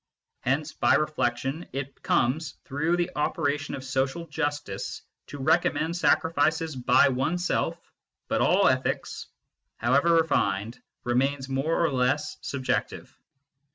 [0.39, 7.09] Hence, by reflexion, it comes, through the operation of social justice, to recommend sacrifices by
[7.09, 7.79] oneself,
[8.27, 9.27] but all ethics,
[9.77, 13.15] however refined, remains more or less subjective.